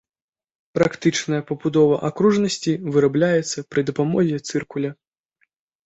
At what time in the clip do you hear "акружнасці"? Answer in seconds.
2.11-2.73